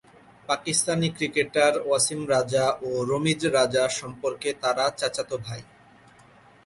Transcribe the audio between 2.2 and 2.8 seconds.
রাজা